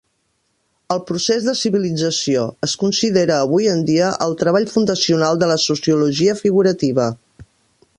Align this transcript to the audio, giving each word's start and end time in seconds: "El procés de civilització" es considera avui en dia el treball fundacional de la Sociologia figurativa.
"El 0.95 1.01
procés 1.09 1.49
de 1.49 1.53
civilització" 1.59 2.47
es 2.69 2.73
considera 2.85 3.37
avui 3.43 3.71
en 3.77 3.87
dia 3.93 4.09
el 4.29 4.37
treball 4.43 4.69
fundacional 4.75 5.45
de 5.45 5.55
la 5.55 5.63
Sociologia 5.69 6.39
figurativa. 6.47 7.13